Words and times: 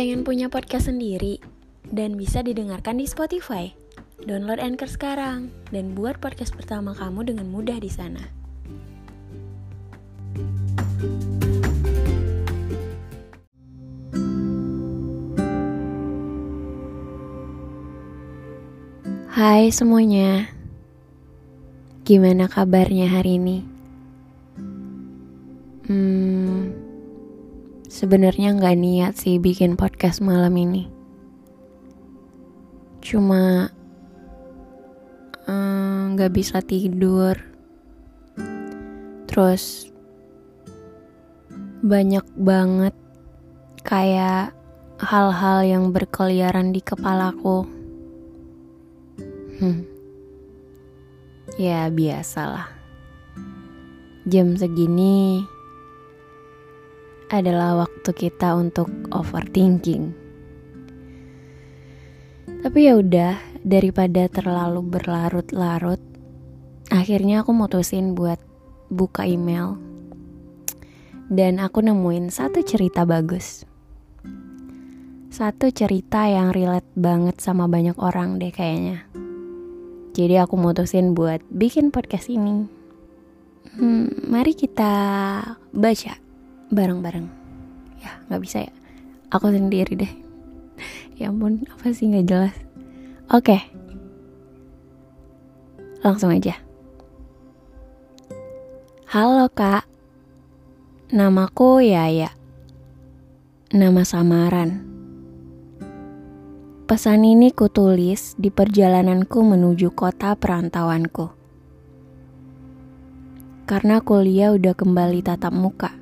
Pengen 0.00 0.24
punya 0.24 0.48
podcast 0.48 0.88
sendiri 0.88 1.44
dan 1.92 2.16
bisa 2.16 2.40
didengarkan 2.40 2.96
di 2.96 3.04
Spotify? 3.04 3.68
Download 4.24 4.56
Anchor 4.56 4.88
sekarang 4.88 5.52
dan 5.76 5.92
buat 5.92 6.16
podcast 6.24 6.56
pertama 6.56 6.96
kamu 6.96 7.28
dengan 7.28 7.44
mudah 7.52 7.76
di 7.76 7.92
sana. 7.92 8.24
Hai 19.28 19.68
semuanya, 19.68 20.48
gimana 22.08 22.48
kabarnya 22.48 23.04
hari 23.04 23.36
ini? 23.36 23.58
Hmm, 25.92 26.89
sebenarnya 27.90 28.54
nggak 28.54 28.78
niat 28.78 29.14
sih 29.18 29.42
bikin 29.42 29.74
podcast 29.74 30.22
malam 30.22 30.54
ini. 30.54 30.86
Cuma 33.02 33.66
eh, 35.50 36.02
nggak 36.14 36.30
bisa 36.30 36.62
tidur. 36.62 37.34
Terus 39.26 39.90
banyak 41.82 42.26
banget 42.38 42.94
kayak 43.82 44.54
hal-hal 45.02 45.66
yang 45.66 45.84
berkeliaran 45.90 46.70
di 46.70 46.78
kepalaku. 46.78 47.66
Hmm. 49.58 49.82
Ya 51.58 51.90
biasalah. 51.90 52.70
Jam 54.30 54.54
segini 54.54 55.42
adalah 57.30 57.86
waktu 57.86 58.10
kita 58.10 58.58
untuk 58.58 58.90
overthinking. 59.14 60.10
Tapi 62.60 62.78
ya 62.90 62.98
udah, 62.98 63.38
daripada 63.62 64.26
terlalu 64.26 64.84
berlarut-larut, 64.84 66.02
akhirnya 66.90 67.46
aku 67.46 67.54
mutusin 67.54 68.18
buat 68.18 68.36
buka 68.90 69.24
email. 69.24 69.78
Dan 71.30 71.62
aku 71.62 71.80
nemuin 71.80 72.34
satu 72.34 72.60
cerita 72.66 73.06
bagus. 73.06 73.62
Satu 75.30 75.70
cerita 75.70 76.26
yang 76.26 76.50
relate 76.50 76.90
banget 76.98 77.38
sama 77.38 77.70
banyak 77.70 77.94
orang 78.02 78.42
deh 78.42 78.50
kayaknya. 78.50 79.06
Jadi 80.10 80.34
aku 80.42 80.58
mutusin 80.58 81.14
buat 81.14 81.38
bikin 81.54 81.94
podcast 81.94 82.26
ini. 82.26 82.66
Hmm, 83.78 84.10
mari 84.26 84.58
kita 84.58 84.90
baca 85.70 86.29
bareng-bareng. 86.70 87.26
Ya, 88.00 88.16
nggak 88.30 88.42
bisa 88.42 88.58
ya. 88.64 88.72
Aku 89.30 89.50
sendiri 89.50 89.94
deh. 89.94 90.12
ya 91.20 91.28
ampun, 91.28 91.66
apa 91.68 91.92
sih 91.92 92.08
nggak 92.08 92.26
jelas. 92.26 92.56
Oke. 93.30 93.58
Langsung 96.00 96.32
aja. 96.32 96.56
Halo 99.10 99.50
kak. 99.52 99.84
Namaku 101.12 101.82
Yaya. 101.82 102.32
Nama 103.70 104.02
samaran. 104.06 104.86
Pesan 106.90 107.22
ini 107.22 107.54
kutulis 107.54 108.34
di 108.34 108.50
perjalananku 108.50 109.46
menuju 109.46 109.94
kota 109.94 110.34
perantauanku. 110.34 111.30
Karena 113.70 114.02
kuliah 114.02 114.50
udah 114.50 114.74
kembali 114.74 115.22
tatap 115.22 115.54
muka. 115.54 115.99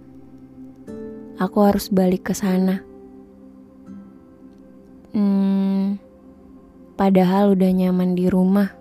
Aku 1.38 1.62
harus 1.62 1.86
balik 1.88 2.30
ke 2.30 2.34
sana. 2.34 2.82
Hmm, 5.14 6.02
padahal 6.98 7.54
udah 7.54 7.70
nyaman 7.70 8.18
di 8.18 8.26
rumah. 8.26 8.74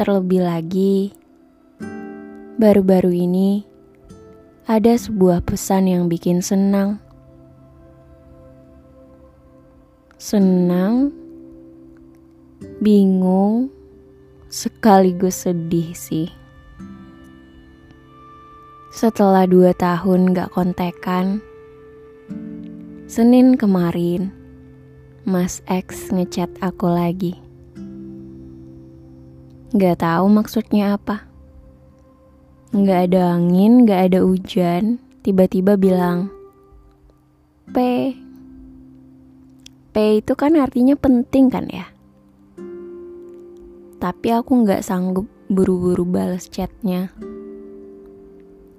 Terlebih 0.00 0.42
lagi, 0.42 1.12
baru-baru 2.56 3.12
ini 3.12 3.68
ada 4.64 4.96
sebuah 4.96 5.44
pesan 5.44 5.92
yang 5.92 6.08
bikin 6.08 6.40
senang 6.40 7.04
senang, 10.20 11.08
bingung, 12.84 13.72
sekaligus 14.52 15.48
sedih 15.48 15.96
sih. 15.96 16.28
Setelah 18.90 19.46
dua 19.46 19.70
tahun 19.70 20.34
gak 20.34 20.50
kontekan, 20.50 21.38
Senin 23.06 23.54
kemarin, 23.54 24.34
Mas 25.22 25.62
X 25.70 26.10
ngechat 26.10 26.50
aku 26.58 26.90
lagi. 26.90 27.38
Gak 29.78 30.02
tahu 30.02 30.26
maksudnya 30.26 30.98
apa. 30.98 31.22
Gak 32.74 33.14
ada 33.14 33.38
angin, 33.38 33.86
gak 33.86 34.10
ada 34.10 34.26
hujan, 34.26 34.98
tiba-tiba 35.22 35.78
bilang, 35.78 36.26
P, 37.70 37.78
P 39.94 39.94
itu 40.18 40.34
kan 40.34 40.58
artinya 40.58 40.98
penting 40.98 41.46
kan 41.46 41.70
ya. 41.70 41.86
Tapi 44.02 44.28
aku 44.34 44.66
nggak 44.66 44.82
sanggup 44.82 45.30
buru-buru 45.46 46.02
balas 46.02 46.50
chatnya. 46.50 47.14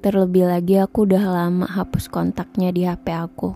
Terlebih 0.02 0.50
lagi 0.50 0.82
aku 0.82 1.06
udah 1.06 1.22
lama 1.30 1.70
hapus 1.70 2.10
kontaknya 2.10 2.74
di 2.74 2.90
HP 2.90 3.06
aku. 3.14 3.54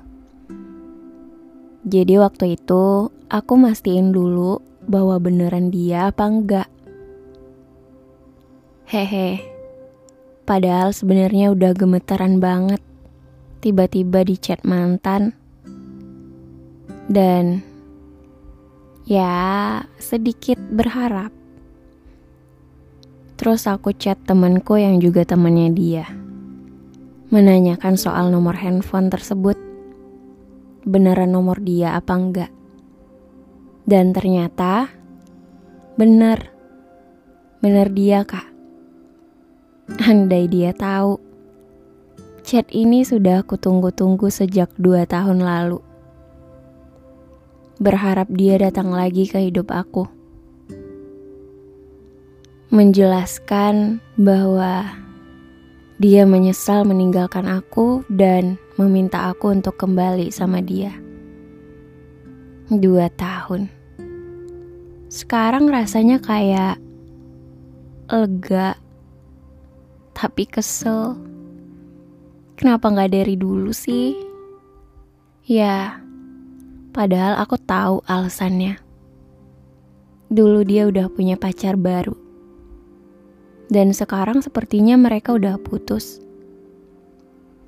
Jadi 1.90 2.22
waktu 2.22 2.54
itu 2.54 3.10
aku 3.34 3.54
mastiin 3.58 4.14
dulu 4.14 4.62
bahwa 4.86 5.18
beneran 5.18 5.74
dia 5.74 6.14
apa 6.14 6.30
enggak. 6.30 6.70
Hehe. 8.86 9.42
Padahal 10.46 10.94
sebenarnya 10.94 11.50
udah 11.50 11.74
gemetaran 11.74 12.38
banget. 12.38 12.78
Tiba-tiba 13.66 14.22
di 14.22 14.38
chat 14.38 14.62
mantan 14.62 15.34
dan 17.10 17.66
ya 19.10 19.82
sedikit 19.98 20.62
berharap. 20.70 21.34
Terus 23.34 23.66
aku 23.66 23.98
chat 23.98 24.22
temanku 24.30 24.78
yang 24.78 25.02
juga 25.02 25.26
temannya 25.26 25.74
dia. 25.74 26.25
Menanyakan 27.36 28.00
soal 28.00 28.32
nomor 28.32 28.56
handphone 28.56 29.12
tersebut. 29.12 29.60
Beneran 30.88 31.36
nomor 31.36 31.60
dia 31.60 32.00
apa 32.00 32.16
enggak? 32.16 32.52
Dan 33.84 34.16
ternyata 34.16 34.88
bener. 36.00 36.48
Bener 37.60 37.92
dia 37.92 38.24
kak. 38.24 38.48
Andai 40.08 40.48
dia 40.48 40.72
tahu. 40.72 41.20
Chat 42.48 42.72
ini 42.72 43.04
sudah 43.04 43.44
aku 43.44 43.60
tunggu-tunggu 43.60 44.32
sejak 44.32 44.72
dua 44.80 45.04
tahun 45.04 45.44
lalu 45.44 45.84
berharap 47.76 48.32
dia 48.32 48.56
datang 48.56 48.96
lagi 48.96 49.28
ke 49.28 49.52
hidup 49.52 49.76
aku. 49.76 50.08
Menjelaskan 52.72 54.00
bahwa 54.16 55.05
dia 56.02 56.28
menyesal 56.28 56.84
meninggalkan 56.84 57.48
aku 57.48 58.04
dan 58.12 58.60
meminta 58.76 59.32
aku 59.32 59.56
untuk 59.56 59.80
kembali 59.80 60.32
sama 60.32 60.60
dia. 60.60 60.92
Dua 62.68 63.08
tahun. 63.14 63.70
Sekarang 65.08 65.70
rasanya 65.70 66.20
kayak 66.20 66.82
lega, 68.12 68.76
tapi 70.12 70.44
kesel. 70.50 71.16
Kenapa 72.56 72.88
gak 72.92 73.12
dari 73.12 73.36
dulu 73.36 73.72
sih? 73.72 74.16
Ya, 75.46 76.02
Padahal 76.96 77.36
aku 77.44 77.60
tahu 77.60 78.00
alasannya. 78.08 78.80
Dulu 80.32 80.64
dia 80.64 80.88
udah 80.88 81.12
punya 81.12 81.36
pacar 81.36 81.76
baru. 81.76 82.25
Dan 83.72 83.92
sekarang 83.92 84.46
sepertinya 84.46 84.96
mereka 84.96 85.34
udah 85.34 85.58
putus. 85.58 86.22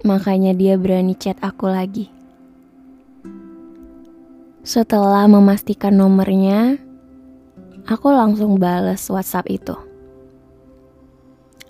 Makanya 0.05 0.53
dia 0.53 0.77
berani 0.77 1.17
chat 1.17 1.41
aku 1.41 1.65
lagi. 1.67 2.13
Setelah 4.67 5.25
memastikan 5.31 5.95
nomornya, 5.95 6.75
aku 7.87 8.11
langsung 8.11 8.59
bales 8.59 8.99
WhatsApp 9.07 9.47
itu. 9.47 9.75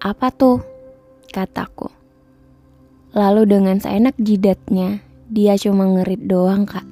Apa 0.01 0.33
tuh? 0.33 0.65
Kataku. 1.29 1.93
Lalu 3.13 3.49
dengan 3.49 3.77
seenak 3.77 4.17
jidatnya, 4.17 5.01
dia 5.29 5.53
cuma 5.61 5.85
ngerit 5.85 6.25
doang 6.25 6.65
kak. 6.65 6.85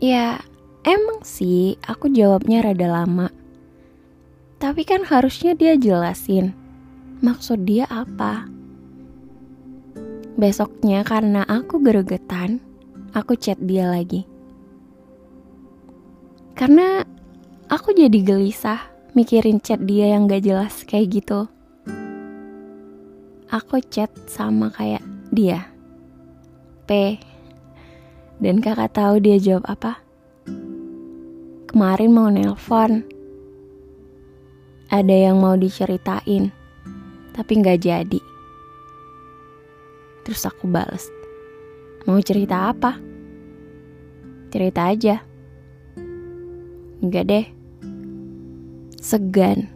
Ya, 0.00 0.40
emang 0.86 1.26
sih 1.26 1.76
aku 1.84 2.08
jawabnya 2.14 2.64
rada 2.64 2.88
lama. 2.88 3.39
Tapi 4.70 4.86
kan 4.86 5.02
harusnya 5.02 5.58
dia 5.58 5.74
jelasin 5.74 6.54
maksud 7.26 7.66
dia 7.66 7.90
apa. 7.90 8.46
Besoknya 10.38 11.02
karena 11.02 11.42
aku 11.42 11.82
geregetan, 11.82 12.62
aku 13.10 13.34
chat 13.34 13.58
dia 13.58 13.90
lagi. 13.90 14.30
Karena 16.54 17.02
aku 17.66 17.98
jadi 17.98 18.14
gelisah 18.14 18.78
mikirin 19.18 19.58
chat 19.58 19.82
dia 19.82 20.14
yang 20.14 20.30
gak 20.30 20.46
jelas 20.46 20.86
kayak 20.86 21.18
gitu. 21.18 21.50
Aku 23.50 23.82
chat 23.90 24.14
sama 24.30 24.70
kayak 24.70 25.02
dia. 25.34 25.66
P. 26.86 27.18
Dan 28.38 28.62
kakak 28.62 28.94
tahu 28.94 29.18
dia 29.18 29.34
jawab 29.42 29.66
apa? 29.66 29.98
Kemarin 31.66 32.14
mau 32.14 32.30
nelpon. 32.30 33.18
Ada 34.90 35.30
yang 35.30 35.38
mau 35.38 35.54
diceritain, 35.54 36.50
tapi 37.30 37.62
gak 37.62 37.86
jadi. 37.86 38.18
Terus 40.26 40.42
aku 40.50 40.66
bales. 40.66 41.06
Mau 42.10 42.18
cerita 42.18 42.74
apa? 42.74 42.98
Cerita 44.50 44.90
aja. 44.90 45.22
Enggak 46.98 47.24
deh. 47.30 47.46
Segan. 48.98 49.70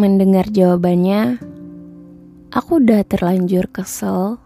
Mendengar 0.00 0.48
jawabannya, 0.48 1.36
aku 2.56 2.80
udah 2.80 3.04
terlanjur 3.04 3.68
kesel. 3.68 4.40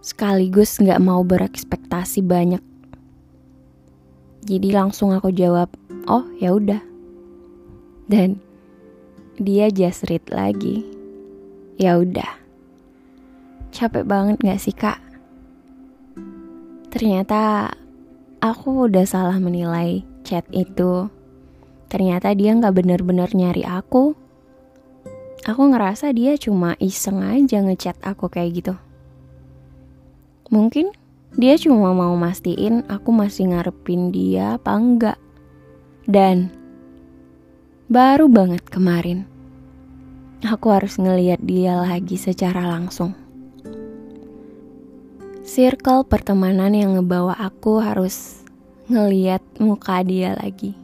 Sekaligus 0.00 0.80
gak 0.80 1.04
mau 1.04 1.20
berekspektasi 1.20 2.24
banyak. 2.24 2.64
Jadi 4.48 4.72
langsung 4.72 5.12
aku 5.12 5.28
jawab, 5.36 5.68
oh 6.08 6.24
ya 6.40 6.56
udah. 6.56 6.95
Dan 8.06 8.38
dia 9.36 9.68
just 9.68 10.06
read 10.06 10.22
lagi. 10.30 10.86
Ya 11.76 12.00
udah. 12.00 12.38
Capek 13.74 14.08
banget 14.08 14.40
gak 14.40 14.60
sih 14.62 14.72
kak? 14.72 15.02
Ternyata 16.88 17.68
aku 18.40 18.88
udah 18.88 19.04
salah 19.04 19.36
menilai 19.36 20.00
chat 20.24 20.48
itu. 20.54 21.12
Ternyata 21.92 22.32
dia 22.32 22.56
nggak 22.56 22.72
bener-bener 22.72 23.30
nyari 23.36 23.62
aku. 23.68 24.16
Aku 25.46 25.62
ngerasa 25.70 26.10
dia 26.10 26.34
cuma 26.40 26.74
iseng 26.82 27.22
aja 27.22 27.62
ngechat 27.62 28.00
aku 28.02 28.26
kayak 28.26 28.50
gitu. 28.58 28.74
Mungkin 30.50 30.90
dia 31.36 31.54
cuma 31.60 31.92
mau 31.92 32.16
mastiin 32.16 32.82
aku 32.88 33.12
masih 33.12 33.52
ngarepin 33.52 34.10
dia 34.10 34.56
apa 34.56 34.72
enggak. 34.74 35.18
Dan 36.08 36.50
baru 37.86 38.26
banget 38.26 38.66
kemarin, 38.66 39.30
aku 40.42 40.74
harus 40.74 40.98
ngeliat 40.98 41.38
dia 41.46 41.78
lagi 41.78 42.18
secara 42.18 42.66
langsung. 42.66 43.14
Circle 45.46 46.02
pertemanan 46.10 46.74
yang 46.74 46.98
ngebawa 46.98 47.38
aku 47.38 47.78
harus 47.78 48.42
ngeliat 48.90 49.38
muka 49.62 50.02
dia 50.02 50.34
lagi. 50.34 50.74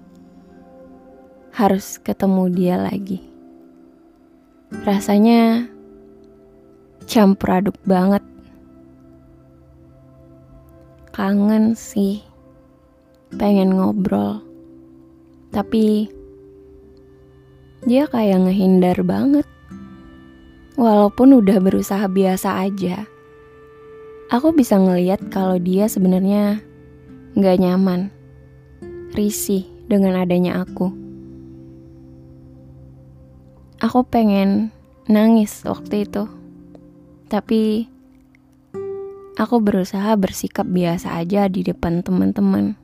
Harus 1.51 1.99
ketemu 1.99 2.47
dia 2.55 2.79
lagi. 2.79 3.19
Rasanya 4.87 5.67
campur 7.11 7.59
aduk 7.59 7.79
banget. 7.83 8.23
Kangen 11.11 11.75
sih. 11.75 12.23
Pengen 13.35 13.75
ngobrol. 13.75 14.41
Tapi 15.51 16.07
dia 17.87 18.11
kayak 18.11 18.47
ngehindar 18.49 18.99
banget. 19.07 19.47
Walaupun 20.79 21.39
udah 21.39 21.59
berusaha 21.61 22.09
biasa 22.09 22.65
aja. 22.65 23.05
Aku 24.33 24.57
bisa 24.57 24.81
ngeliat 24.81 25.21
kalau 25.29 25.61
dia 25.61 25.85
sebenarnya 25.87 26.65
Gak 27.33 27.65
nyaman, 27.65 28.13
risih 29.17 29.65
dengan 29.89 30.21
adanya 30.21 30.61
aku. 30.61 30.93
Aku 33.81 34.05
pengen 34.05 34.69
nangis 35.09 35.65
waktu 35.65 36.05
itu, 36.05 36.29
tapi 37.33 37.89
aku 39.41 39.65
berusaha 39.65 40.13
bersikap 40.21 40.69
biasa 40.69 41.25
aja 41.25 41.49
di 41.49 41.65
depan 41.65 42.05
teman-teman. 42.05 42.77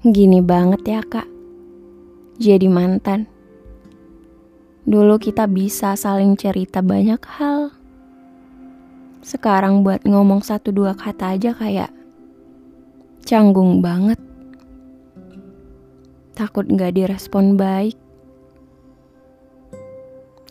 Gini 0.00 0.40
banget 0.40 0.80
ya 0.88 1.04
kak, 1.04 1.28
jadi 2.40 2.66
mantan. 2.72 3.28
Dulu 4.88 5.20
kita 5.20 5.44
bisa 5.44 5.92
saling 5.92 6.40
cerita 6.40 6.80
banyak 6.80 7.20
hal. 7.36 7.70
Sekarang 9.20 9.84
buat 9.84 10.08
ngomong 10.08 10.40
satu 10.40 10.72
dua 10.72 10.96
kata 10.96 11.36
aja 11.36 11.52
kayak 11.52 11.92
Canggung 13.20 13.84
banget. 13.84 14.18
Takut 16.32 16.64
gak 16.64 16.96
direspon 16.96 17.54
baik. 17.54 17.94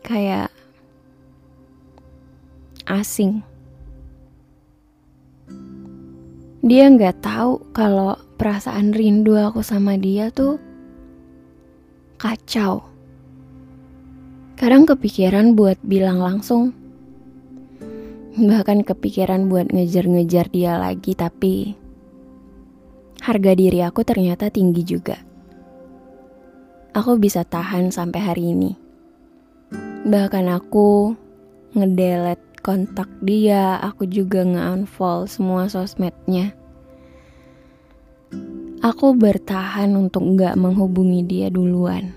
Kayak 0.06 0.53
asing. 2.85 3.42
Dia 6.59 6.92
nggak 6.92 7.24
tahu 7.24 7.71
kalau 7.74 8.15
perasaan 8.38 8.94
rindu 8.94 9.33
aku 9.35 9.59
sama 9.59 9.95
dia 9.95 10.30
tuh 10.30 10.69
kacau. 12.19 12.83
Kadang 14.60 14.83
kepikiran 14.83 15.56
buat 15.56 15.80
bilang 15.88 16.19
langsung. 16.19 16.75
Bahkan 18.36 18.83
kepikiran 18.83 19.48
buat 19.48 19.71
ngejar-ngejar 19.71 20.51
dia 20.51 20.75
lagi 20.75 21.16
tapi 21.16 21.80
harga 23.24 23.51
diri 23.56 23.80
aku 23.80 24.04
ternyata 24.04 24.51
tinggi 24.51 24.83
juga. 24.83 25.16
Aku 26.92 27.16
bisa 27.16 27.48
tahan 27.48 27.95
sampai 27.95 28.19
hari 28.19 28.51
ini. 28.51 28.75
Bahkan 30.04 30.45
aku 30.51 31.16
ngedelete 31.71 32.60
kontak 32.60 33.07
dia, 33.24 33.80
aku 33.80 34.04
juga 34.04 34.44
nge-unfollow 34.44 35.24
semua 35.24 35.71
sosmednya. 35.71 36.58
Aku 38.80 39.12
bertahan 39.12 39.92
untuk 39.92 40.24
nggak 40.24 40.56
menghubungi 40.56 41.28
dia 41.28 41.52
duluan. 41.52 42.16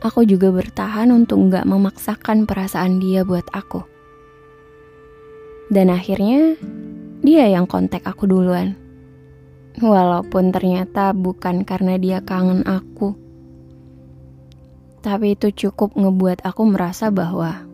Aku 0.00 0.24
juga 0.24 0.48
bertahan 0.48 1.12
untuk 1.12 1.44
nggak 1.44 1.68
memaksakan 1.68 2.48
perasaan 2.48 3.04
dia 3.04 3.20
buat 3.20 3.44
aku. 3.52 3.84
Dan 5.68 5.92
akhirnya 5.92 6.56
dia 7.20 7.52
yang 7.52 7.68
kontak 7.68 8.00
aku 8.08 8.24
duluan. 8.24 8.80
Walaupun 9.76 10.56
ternyata 10.56 11.12
bukan 11.12 11.68
karena 11.68 12.00
dia 12.00 12.24
kangen 12.24 12.64
aku. 12.64 13.12
Tapi 15.04 15.36
itu 15.36 15.52
cukup 15.52 16.00
ngebuat 16.00 16.48
aku 16.48 16.64
merasa 16.64 17.12
bahwa 17.12 17.68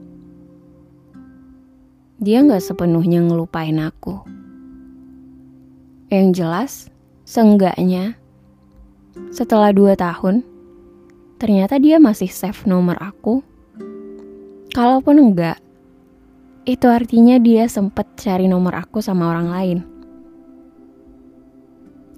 dia 2.18 2.42
gak 2.42 2.58
sepenuhnya 2.58 3.22
ngelupain 3.22 3.78
aku. 3.78 4.18
Yang 6.10 6.26
jelas, 6.34 6.72
seenggaknya 7.26 8.14
setelah 9.34 9.74
dua 9.74 9.98
tahun, 9.98 10.46
ternyata 11.42 11.82
dia 11.82 11.98
masih 11.98 12.30
save 12.30 12.62
nomor 12.70 12.94
aku. 13.02 13.42
Kalaupun 14.70 15.18
enggak, 15.18 15.58
itu 16.62 16.86
artinya 16.86 17.42
dia 17.42 17.66
sempet 17.66 18.06
cari 18.14 18.46
nomor 18.46 18.78
aku 18.78 19.02
sama 19.02 19.34
orang 19.34 19.48
lain. 19.50 19.78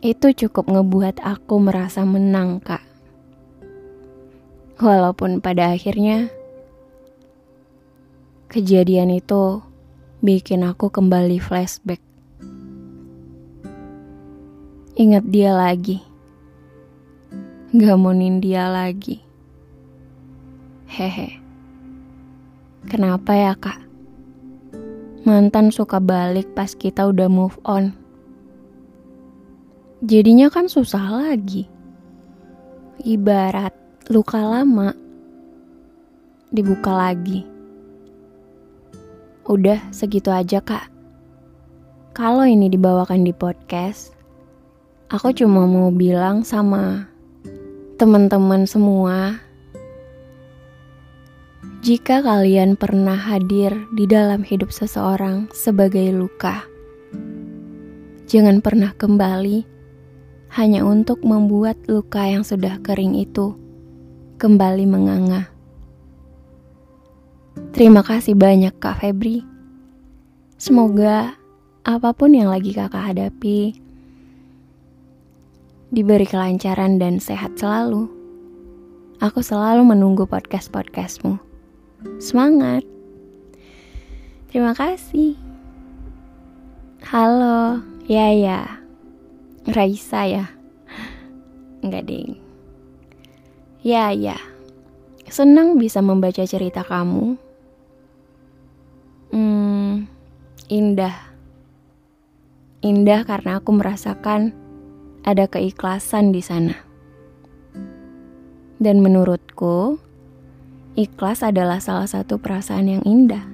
Itu 0.05 0.31
cukup 0.31 0.71
ngebuat 0.71 1.25
aku 1.25 1.59
merasa 1.59 2.05
menang, 2.05 2.63
Kak. 2.63 2.85
Walaupun 4.79 5.43
pada 5.43 5.75
akhirnya 5.75 6.31
kejadian 8.47 9.11
itu 9.11 9.59
bikin 10.23 10.63
aku 10.63 10.87
kembali 10.89 11.43
flashback. 11.43 12.08
Ingat 14.99 15.31
dia 15.31 15.55
lagi. 15.55 16.03
Gamonin 17.71 18.43
dia 18.43 18.67
lagi. 18.67 19.23
Hehe. 20.91 21.39
Kenapa 22.91 23.31
ya, 23.31 23.55
Kak? 23.55 23.79
Mantan 25.23 25.71
suka 25.71 26.03
balik 26.03 26.51
pas 26.51 26.75
kita 26.75 27.07
udah 27.07 27.31
move 27.31 27.55
on. 27.63 27.95
Jadinya 30.03 30.51
kan 30.51 30.67
susah 30.67 31.15
lagi. 31.15 31.71
Ibarat 32.99 33.71
luka 34.11 34.43
lama 34.43 34.91
dibuka 36.51 36.91
lagi. 36.91 37.47
Udah 39.47 39.79
segitu 39.95 40.35
aja 40.35 40.59
kak. 40.59 40.91
Kalau 42.19 42.43
ini 42.43 42.67
dibawakan 42.67 43.23
di 43.23 43.31
podcast, 43.31 44.18
aku 45.09 45.33
cuma 45.33 45.65
mau 45.65 45.89
bilang 45.89 46.45
sama 46.45 47.09
teman-teman 47.97 48.69
semua, 48.69 49.41
Jika 51.79 52.27
kalian 52.27 52.75
pernah 52.75 53.15
hadir 53.15 53.71
di 53.95 54.05
dalam 54.05 54.43
hidup 54.43 54.75
seseorang 54.75 55.47
sebagai 55.55 56.11
luka, 56.11 56.67
jangan 58.27 58.59
pernah 58.59 58.93
kembali 58.99 59.63
hanya 60.59 60.83
untuk 60.83 61.23
membuat 61.23 61.79
luka 61.87 62.27
yang 62.27 62.43
sudah 62.43 62.83
kering 62.83 63.15
itu 63.15 63.55
kembali 64.43 64.85
menganga. 64.91 65.49
Terima 67.71 68.03
kasih 68.03 68.35
banyak 68.35 68.75
Kak 68.83 68.99
Febri. 68.99 69.47
Semoga 70.59 71.39
apa 71.87 72.11
pun 72.11 72.35
yang 72.35 72.51
lagi 72.51 72.75
kakak 72.75 73.15
hadapi 73.15 73.88
diberi 75.89 76.29
kelancaran 76.29 77.01
dan 77.01 77.17
sehat 77.17 77.57
selalu. 77.57 78.13
Aku 79.25 79.41
selalu 79.41 79.89
menunggu 79.89 80.29
podcast-podcastmu. 80.29 81.41
Semangat! 82.21 82.85
Terima 84.53 84.77
kasih. 84.77 85.35
Halo, 87.09 87.81
ya 88.05 88.29
ya. 88.37 88.61
Raisa 89.69 90.29
ya. 90.29 90.45
Enggak 91.81 92.05
ding. 92.05 92.37
Ya 93.81 94.13
ya. 94.13 94.37
Senang 95.29 95.81
bisa 95.81 96.05
membaca 96.05 96.45
cerita 96.45 96.85
kamu. 96.85 97.37
Hmm, 99.33 100.05
indah. 100.69 101.17
Indah 102.85 103.25
karena 103.25 103.61
aku 103.61 103.73
merasakan 103.77 104.68
ada 105.29 105.45
keikhlasan 105.45 106.33
di 106.33 106.41
sana. 106.41 106.73
Dan 108.81 109.05
menurutku, 109.05 110.01
ikhlas 110.97 111.45
adalah 111.45 111.85
salah 111.85 112.09
satu 112.09 112.41
perasaan 112.41 112.89
yang 112.89 113.05
indah. 113.05 113.45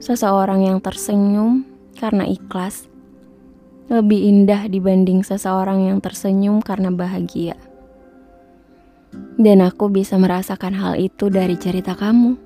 Seseorang 0.00 0.64
yang 0.64 0.80
tersenyum 0.80 1.68
karena 2.00 2.24
ikhlas 2.24 2.88
lebih 3.92 4.24
indah 4.24 4.72
dibanding 4.72 5.20
seseorang 5.20 5.84
yang 5.84 6.00
tersenyum 6.00 6.64
karena 6.64 6.88
bahagia. 6.88 7.60
Dan 9.36 9.60
aku 9.60 9.92
bisa 9.92 10.16
merasakan 10.16 10.72
hal 10.72 10.96
itu 10.96 11.28
dari 11.28 11.60
cerita 11.60 11.92
kamu. 11.92 12.40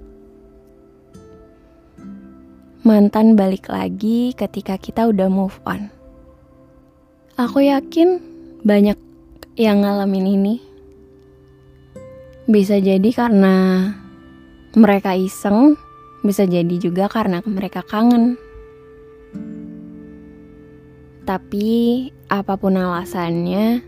Mantan 2.83 3.39
balik 3.39 3.71
lagi 3.71 4.35
ketika 4.35 4.75
kita 4.75 5.07
udah 5.07 5.31
move 5.31 5.55
on. 5.63 5.96
Aku 7.37 7.61
yakin 7.61 8.17
banyak 8.65 8.97
yang 9.61 9.85
ngalamin 9.85 10.41
ini. 10.41 10.55
Bisa 12.49 12.81
jadi 12.81 13.05
karena 13.13 13.93
mereka 14.73 15.13
iseng, 15.13 15.77
bisa 16.25 16.49
jadi 16.49 16.81
juga 16.81 17.13
karena 17.13 17.45
mereka 17.45 17.85
kangen. 17.85 18.41
Tapi 21.29 22.09
apa 22.33 22.57
pun 22.57 22.81
alasannya, 22.81 23.85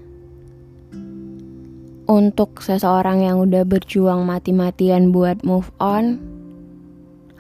untuk 2.05 2.61
seseorang 2.61 3.25
yang 3.25 3.41
udah 3.41 3.65
berjuang 3.65 4.29
mati-matian 4.29 5.09
buat 5.09 5.41
move 5.41 5.73
on, 5.81 6.21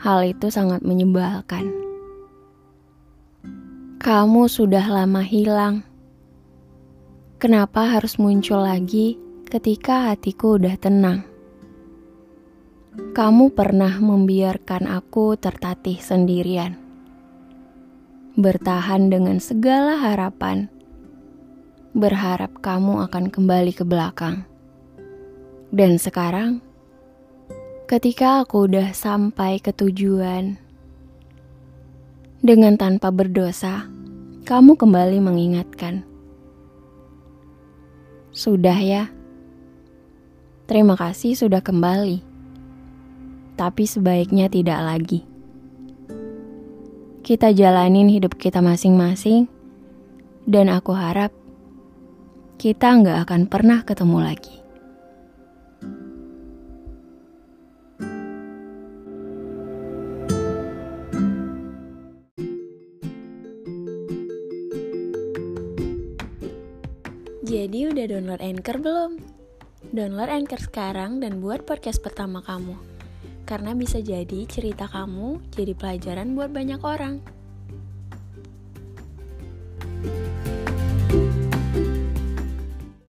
hal 0.00 0.24
itu 0.24 0.48
sangat 0.48 0.80
menyebalkan. 0.80 1.68
Kamu 4.00 4.48
sudah 4.48 4.88
lama 4.88 5.20
hilang 5.20 5.84
Kenapa 7.38 7.86
harus 7.86 8.18
muncul 8.18 8.58
lagi 8.66 9.14
ketika 9.46 10.10
hatiku 10.10 10.58
udah 10.58 10.74
tenang? 10.74 11.22
Kamu 13.14 13.54
pernah 13.54 13.94
membiarkan 14.02 14.90
aku 14.90 15.38
tertatih 15.38 16.02
sendirian, 16.02 16.74
bertahan 18.34 19.06
dengan 19.06 19.38
segala 19.38 20.02
harapan, 20.02 20.66
berharap 21.94 22.58
kamu 22.58 23.06
akan 23.06 23.30
kembali 23.30 23.70
ke 23.70 23.86
belakang. 23.86 24.42
Dan 25.70 25.94
sekarang, 25.94 26.58
ketika 27.86 28.42
aku 28.42 28.66
udah 28.66 28.90
sampai 28.90 29.62
ke 29.62 29.70
tujuan, 29.70 30.58
dengan 32.42 32.74
tanpa 32.74 33.14
berdosa, 33.14 33.86
kamu 34.42 34.74
kembali 34.74 35.22
mengingatkan 35.22 36.17
sudah 38.32 38.78
ya. 38.78 39.08
Terima 40.68 41.00
kasih 41.00 41.32
sudah 41.32 41.64
kembali. 41.64 42.20
Tapi 43.56 43.84
sebaiknya 43.88 44.52
tidak 44.52 44.80
lagi. 44.84 45.20
Kita 47.24 47.52
jalanin 47.52 48.08
hidup 48.08 48.36
kita 48.36 48.60
masing-masing, 48.60 49.48
dan 50.48 50.72
aku 50.72 50.96
harap 50.96 51.32
kita 52.56 53.00
nggak 53.00 53.28
akan 53.28 53.42
pernah 53.48 53.84
ketemu 53.84 54.18
lagi. 54.32 54.67
Jadi 67.58 67.90
udah 67.90 68.06
download 68.06 68.38
Anchor 68.38 68.78
belum? 68.78 69.18
Download 69.90 70.30
Anchor 70.30 70.62
sekarang 70.62 71.18
dan 71.18 71.42
buat 71.42 71.66
podcast 71.66 71.98
pertama 71.98 72.38
kamu. 72.38 72.78
Karena 73.50 73.74
bisa 73.74 73.98
jadi 73.98 74.46
cerita 74.46 74.86
kamu 74.86 75.42
jadi 75.58 75.74
pelajaran 75.74 76.38
buat 76.38 76.54
banyak 76.54 76.78
orang. 76.78 77.18